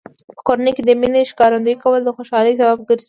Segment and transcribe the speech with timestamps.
[0.35, 2.99] په کورنۍ کې د مینې ښکارندوی کول د خوشحالۍ سبب ګرځي.